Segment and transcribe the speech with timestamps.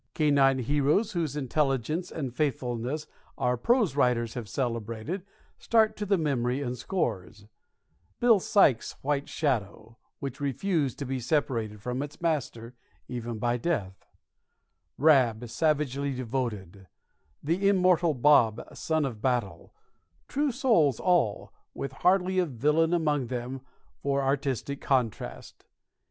[0.15, 3.05] Canine heroes whose intelligence and faithfulness
[3.37, 5.23] our prose writers have celebrated
[5.59, 7.45] start to the memory in scores
[8.19, 12.73] Bill Sykes's white shadow, which refused to be separated from its master
[13.07, 14.07] even by death;
[14.97, 16.87] Rab, savagely devoted;
[17.43, 19.71] the immortal Bob, "son of battle"
[20.27, 23.61] true souls all, with hardly a villain among them
[24.01, 25.63] for artistic contrast.